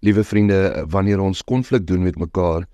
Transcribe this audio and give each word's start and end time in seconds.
Liewe 0.00 0.24
vriende, 0.24 0.84
wanneer 0.88 1.20
ons 1.20 1.44
konflik 1.44 1.86
doen 1.86 2.02
met 2.02 2.16
mekaar, 2.16 2.64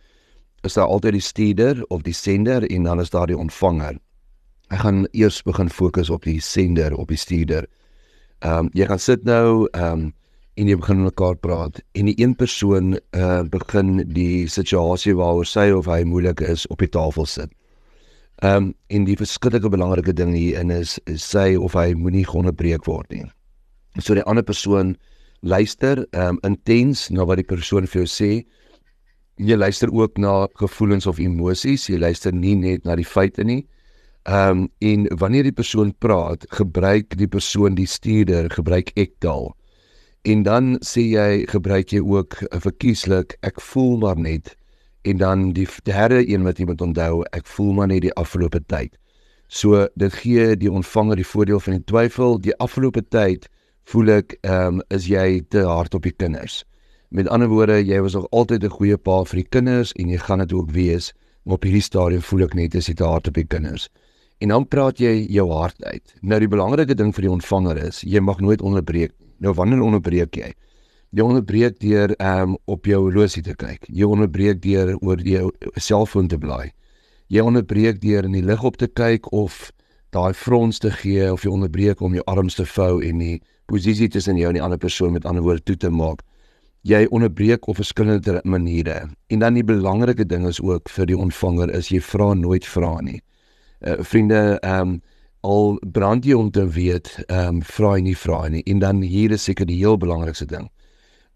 is 0.62 0.74
daar 0.74 0.86
altyd 0.86 1.16
die 1.18 1.22
stuurder 1.22 1.84
of 1.88 2.02
die 2.06 2.14
sender 2.14 2.66
en 2.70 2.82
dan 2.82 3.00
is 3.00 3.10
daar 3.10 3.26
die 3.26 3.38
ontvanger. 3.38 3.98
Ek 4.70 4.82
gaan 4.82 5.06
eers 5.14 5.42
begin 5.46 5.70
fokus 5.70 6.10
op 6.10 6.26
die 6.26 6.40
sender, 6.42 6.94
op 6.94 7.10
die 7.10 7.18
stuurder. 7.18 7.66
Ehm 8.44 8.66
um, 8.66 8.70
jy 8.74 8.86
gaan 8.86 9.02
sit 9.02 9.24
nou 9.24 9.66
ehm 9.72 10.06
um, 10.06 10.06
en 10.56 10.68
jy 10.70 10.76
begin 10.76 11.02
met 11.02 11.12
mekaar 11.12 11.36
praat 11.36 11.82
en 11.92 12.08
die 12.08 12.14
een 12.16 12.34
persoon 12.34 12.96
uh 13.12 13.42
begin 13.52 13.98
die 14.14 14.46
situasie 14.48 15.12
waaroor 15.16 15.44
sy 15.44 15.66
of 15.76 15.86
hy 15.86 16.02
moeilik 16.04 16.40
is 16.40 16.66
op 16.72 16.80
die 16.80 16.88
tafel 16.88 17.26
sit. 17.26 17.50
Ehm 18.42 18.56
um, 18.56 18.74
en 18.86 19.04
die 19.04 19.16
verskillende 19.16 19.68
belangrike 19.68 20.12
ding 20.12 20.34
hier 20.34 20.60
in 20.60 20.70
is, 20.70 20.98
is 21.06 21.24
sy 21.24 21.56
of 21.56 21.74
hy 21.74 21.92
moenie 21.94 22.26
onderbreek 22.28 22.86
word 22.86 23.10
nie. 23.10 23.24
So 23.98 24.14
die 24.14 24.24
ander 24.24 24.44
persoon 24.44 24.96
luister 25.46 26.02
um, 26.12 26.38
intens 26.42 27.06
na 27.14 27.24
wat 27.24 27.40
die 27.40 27.46
persoon 27.46 27.86
vir 27.86 28.02
jou 28.02 28.10
sê. 28.10 28.30
Jy 29.36 29.56
luister 29.56 29.92
ook 29.92 30.18
na 30.18 30.46
gevoelens 30.60 31.06
of 31.06 31.20
emosies, 31.22 31.86
jy 31.90 32.00
luister 32.00 32.34
nie 32.34 32.56
net 32.58 32.84
na 32.84 32.96
die 32.98 33.06
feite 33.06 33.44
nie. 33.44 33.62
Ehm 34.26 34.66
um, 34.66 34.68
en 34.82 35.06
wanneer 35.22 35.46
die 35.46 35.54
persoon 35.54 35.92
praat, 36.02 36.48
gebruik 36.50 37.14
die 37.14 37.30
persoon 37.30 37.76
die 37.78 37.86
stuurder, 37.86 38.50
gebruik 38.50 38.90
ek 38.98 39.14
taal. 39.22 39.52
En 40.26 40.42
dan 40.42 40.74
sê 40.82 41.04
jy 41.06 41.46
gebruik 41.46 41.94
jy 41.94 42.02
ook 42.02 42.40
verkieslik 42.64 43.36
ek 43.46 43.60
voel 43.62 44.00
maar 44.02 44.18
net 44.18 44.56
en 45.06 45.20
dan 45.22 45.52
die 45.54 45.68
derde 45.86 46.24
een 46.26 46.42
wat 46.42 46.58
jy 46.58 46.66
moet 46.66 46.82
onthou 46.82 47.22
ek 47.30 47.46
voel 47.46 47.72
maar 47.78 47.92
net 47.92 48.02
die 48.02 48.14
afgelope 48.18 48.58
tyd. 48.66 48.96
So 49.46 49.86
dit 49.94 50.14
gee 50.18 50.56
die 50.58 50.70
ontvanger 50.72 51.20
die 51.20 51.26
voordeel 51.26 51.60
van 51.62 51.76
die 51.78 51.86
twyfel. 51.86 52.40
Die 52.42 52.56
afgelope 52.58 53.04
tyd 53.06 53.46
voel 53.90 54.16
ek 54.18 54.34
ehm 54.42 54.80
um, 54.80 54.82
is 54.90 55.06
jy 55.06 55.42
te 55.48 55.62
hard 55.66 55.94
op 55.94 56.06
die 56.06 56.14
kinders. 56.14 56.64
Met 57.14 57.28
ander 57.30 57.48
woorde, 57.48 57.78
jy 57.78 58.00
was 58.02 58.16
nog 58.18 58.26
altyd 58.30 58.64
'n 58.64 58.76
goeie 58.78 58.96
pa 58.96 59.22
vir 59.24 59.36
die 59.42 59.48
kinders 59.48 59.92
en 59.92 60.08
jy 60.08 60.18
gaan 60.18 60.38
dit 60.38 60.52
ook 60.52 60.70
wees, 60.70 61.12
maar 61.44 61.54
op 61.54 61.62
hierdie 61.62 61.82
stadium 61.82 62.22
voel 62.22 62.42
ek 62.44 62.54
net 62.54 62.74
as 62.74 62.88
jy 62.88 62.94
te 62.94 63.04
hard 63.04 63.28
op 63.28 63.34
die 63.34 63.46
kinders. 63.46 63.88
En 64.40 64.48
dan 64.48 64.66
praat 64.68 64.98
jy 64.98 65.26
jou 65.30 65.50
hart 65.52 65.84
uit. 65.84 66.14
Nou 66.20 66.40
die 66.40 66.48
belangrike 66.48 66.94
ding 66.94 67.14
vir 67.14 67.22
die 67.22 67.30
ontvanger 67.30 67.76
is, 67.76 68.02
jy 68.02 68.20
mag 68.20 68.40
nooit 68.40 68.60
onderbreek. 68.60 69.12
Nou 69.38 69.54
wanneer 69.54 69.80
onderbreek 69.80 70.36
jy? 70.36 70.52
Jy 71.10 71.22
onderbreek 71.22 71.78
deur 71.80 72.14
um 72.18 72.58
op 72.66 72.84
jou 72.84 73.00
horlosie 73.00 73.42
te 73.42 73.54
kyk. 73.54 73.86
Jy 73.88 74.04
onderbreek 74.04 74.62
deur 74.62 74.96
oor 75.00 75.20
jou 75.20 75.52
selfoon 75.76 76.28
te 76.28 76.38
blaai. 76.38 76.72
Jy 77.28 77.40
onderbreek 77.40 78.00
deur 78.00 78.24
in 78.24 78.32
die 78.32 78.42
lig 78.42 78.62
op 78.62 78.76
te 78.76 78.86
kyk 78.86 79.32
of 79.32 79.70
daai 80.14 80.34
frons 80.34 80.78
te 80.78 80.90
gee 80.90 81.32
of 81.32 81.44
jy 81.44 81.50
onderbreek 81.50 82.00
om 82.00 82.14
jou 82.14 82.24
arms 82.30 82.54
te 82.58 82.66
vou 82.66 83.02
en 83.04 83.18
die 83.18 83.40
posisie 83.66 84.08
tussen 84.08 84.38
jou 84.38 84.50
en 84.50 84.58
die 84.58 84.62
ander 84.62 84.78
persoon 84.78 85.12
met 85.16 85.26
ander 85.26 85.42
woorde 85.42 85.64
toe 85.66 85.76
te 85.76 85.90
maak. 85.90 86.22
Jy 86.86 87.06
onderbreek 87.10 87.66
op 87.66 87.80
verskillende 87.80 88.40
maniere. 88.44 89.08
En 89.26 89.42
dan 89.42 89.58
die 89.58 89.64
belangrike 89.66 90.26
ding 90.26 90.46
is 90.46 90.60
ook 90.62 90.88
vir 90.88 91.10
die 91.10 91.18
ontvanger 91.18 91.72
is 91.74 91.90
jy 91.90 92.00
vra 92.00 92.32
nooit 92.34 92.66
vra 92.66 93.00
nie. 93.02 93.20
Uh, 93.80 93.98
vriende, 94.00 94.58
ehm 94.62 94.96
um, 94.96 94.96
al 95.46 95.76
brand 95.94 96.24
jy 96.26 96.34
om 96.34 96.48
te 96.50 96.64
weet, 96.74 97.10
ehm 97.26 97.58
um, 97.58 97.60
vra 97.62 97.96
jy 97.96 98.06
nie 98.08 98.16
vra 98.18 98.46
nie 98.50 98.62
en 98.66 98.80
dan 98.82 99.02
hier 99.02 99.34
is 99.34 99.44
seker 99.46 99.66
die 99.66 99.78
heel 99.78 99.98
belangrikste 99.98 100.46
ding. 100.50 100.70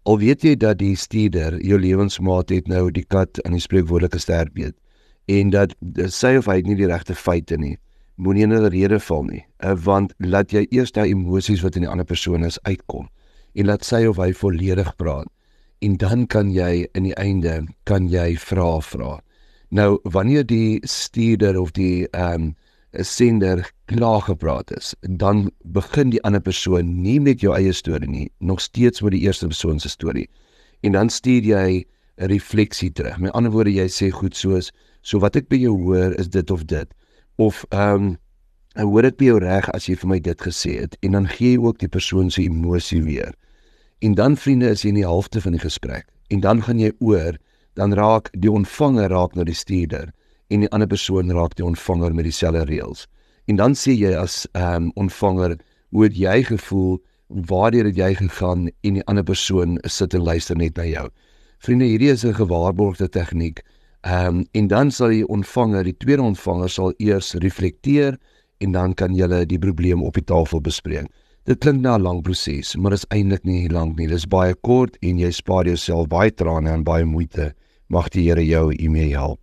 Al 0.03 0.17
weet 0.17 0.43
jy 0.43 0.55
dat 0.57 0.79
die 0.79 0.95
stuurder 0.97 1.59
jou 1.61 1.77
lewensmaat 1.79 2.49
het 2.49 2.67
nou 2.67 2.89
die 2.91 3.05
kat 3.05 3.39
aan 3.45 3.55
die 3.55 3.63
spreekwoordelike 3.63 4.19
sterk 4.19 4.55
weet 4.57 4.75
en 5.29 5.51
dat 5.53 5.75
sy 6.09 6.33
of 6.39 6.49
hy 6.49 6.57
nie 6.65 6.75
die 6.75 6.89
regte 6.89 7.15
feite 7.15 7.57
nie, 7.61 7.77
moenie 8.21 8.45
in 8.45 8.53
'n 8.53 8.69
rede 8.69 8.99
val 8.99 9.23
nie, 9.23 9.43
uh, 9.65 9.73
want 9.73 10.13
laat 10.19 10.53
jy 10.53 10.67
eers 10.69 10.91
daai 10.91 11.09
emosies 11.09 11.63
wat 11.65 11.75
in 11.75 11.85
die 11.87 11.89
ander 11.89 12.05
persoon 12.05 12.45
is 12.45 12.59
uitkom 12.63 13.09
en 13.55 13.65
laat 13.65 13.83
sy 13.83 14.05
of 14.05 14.17
hy 14.17 14.31
volledig 14.33 14.95
praat 14.95 15.27
en 15.81 15.97
dan 15.97 16.27
kan 16.27 16.51
jy 16.53 16.85
in 16.93 17.03
die 17.09 17.15
einde 17.17 17.65
kan 17.89 18.07
jy 18.09 18.35
vra 18.37 18.79
vra. 18.85 19.19
Nou 19.71 19.99
wanneer 20.03 20.45
die 20.45 20.79
stuurder 20.83 21.57
of 21.59 21.71
die 21.71 22.07
ehm 22.11 22.51
um, 22.51 22.55
sender 22.91 23.63
klaar 23.87 24.19
gepraat 24.21 24.71
is, 24.75 24.95
dan 25.01 25.49
begin 25.63 26.09
die 26.11 26.19
ander 26.27 26.41
persoon 26.43 26.89
nie 27.01 27.19
met 27.23 27.39
jou 27.39 27.53
eie 27.55 27.71
storie 27.73 28.09
nie, 28.09 28.27
nog 28.39 28.59
steeds 28.59 29.01
met 29.01 29.15
die 29.15 29.21
eerste 29.23 29.47
persoon 29.47 29.79
se 29.79 29.89
storie. 29.89 30.27
En 30.83 30.91
dan 30.91 31.09
stuur 31.09 31.41
jy 31.41 31.85
'n 32.17 32.27
refleksie 32.27 32.91
terug. 32.91 33.17
Met 33.17 33.31
ander 33.31 33.51
woorde, 33.51 33.71
jy 33.73 33.87
sê 33.87 34.09
goed 34.11 34.35
soos, 34.35 34.71
so 35.01 35.19
wat 35.19 35.35
ek 35.35 35.47
by 35.47 35.55
jou 35.55 35.77
hoor 35.83 36.13
is 36.19 36.27
dit 36.27 36.51
of 36.51 36.65
dit. 36.65 36.93
Of 37.35 37.65
ehm 37.69 37.95
um, 37.95 38.17
ek 38.75 38.87
hoor 38.87 39.03
dit 39.03 39.17
by 39.19 39.25
jou 39.25 39.39
reg 39.43 39.69
as 39.75 39.89
jy 39.89 39.95
vir 39.99 40.07
my 40.07 40.19
dit 40.23 40.41
gesê 40.41 40.77
het 40.79 40.93
en 41.03 41.11
dan 41.11 41.25
gee 41.27 41.57
jy 41.57 41.59
ook 41.59 41.79
die 41.79 41.91
persoon 41.91 42.29
se 42.31 42.41
emosie 42.41 43.01
weer. 43.03 43.33
En 43.99 44.15
dan 44.15 44.37
vriende 44.37 44.69
is 44.71 44.81
jy 44.81 44.93
in 44.93 45.01
die 45.01 45.07
helfte 45.07 45.41
van 45.41 45.51
die 45.51 45.61
gesprek. 45.61 46.07
En 46.31 46.39
dan 46.39 46.61
gaan 46.63 46.79
jy 46.79 46.91
oor, 46.99 47.35
dan 47.75 47.93
raak 47.93 48.31
die 48.31 48.51
ontvanger 48.51 49.11
raak 49.11 49.35
na 49.35 49.43
die 49.43 49.55
stuurder 49.55 50.13
en 50.51 50.63
die 50.63 50.69
ander 50.71 50.87
persoon 50.87 51.31
raak 51.31 51.55
die 51.55 51.65
ontvanger 51.65 52.15
met 52.15 52.25
dieselfde 52.27 52.63
reëls. 52.67 53.05
En 53.47 53.59
dan 53.59 53.75
sê 53.75 53.93
jy 53.95 54.15
as 54.15 54.45
ehm 54.53 54.87
um, 54.87 54.91
ontvanger, 54.95 55.57
hoe 55.91 56.03
het 56.07 56.15
jy 56.17 56.43
gevoel? 56.47 56.99
Waardeur 57.27 57.87
het 57.87 57.95
jy 57.99 58.13
gegaan 58.15 58.69
en 58.83 58.97
die 58.99 59.05
ander 59.07 59.23
persoon 59.23 59.77
sit 59.87 60.13
en 60.13 60.23
luister 60.23 60.57
net 60.57 60.75
na 60.75 60.85
jou. 60.87 61.07
Vriende, 61.63 61.85
hierdie 61.85 62.11
is 62.11 62.25
'n 62.25 62.33
gewaarborgde 62.33 63.09
tegniek. 63.09 63.61
Ehm 64.01 64.27
um, 64.27 64.45
en 64.51 64.67
dan 64.67 64.91
sal 64.91 65.11
die 65.13 65.25
ontvanger, 65.27 65.83
die 65.83 65.97
tweede 65.97 66.23
ontvanger 66.25 66.69
sal 66.69 66.93
eers 66.97 67.33
reflekteer 67.43 68.17
en 68.57 68.71
dan 68.71 68.93
kan 68.93 69.13
julle 69.13 69.45
die 69.45 69.59
probleem 69.59 70.01
op 70.03 70.17
die 70.17 70.25
tafel 70.25 70.61
bespreek. 70.61 71.05
Dit 71.45 71.59
klink 71.61 71.81
na 71.81 71.97
'n 71.97 72.01
lang 72.01 72.21
proses, 72.21 72.75
maar 72.75 72.91
dit 72.91 72.99
is 72.99 73.09
eintlik 73.09 73.43
nie 73.43 73.69
lank 73.69 73.97
nie. 73.97 74.07
Dit 74.07 74.17
is 74.17 74.25
baie 74.25 74.53
kort 74.53 74.97
en 75.01 75.19
jy 75.19 75.31
spaar 75.31 75.65
jouself 75.65 76.07
baie 76.07 76.31
trane 76.31 76.69
en 76.69 76.83
baie 76.83 77.05
moeite. 77.05 77.53
Mag 77.89 78.09
die 78.09 78.29
Here 78.29 78.45
jou 78.45 78.73
hiermee 78.73 79.13
help. 79.13 79.39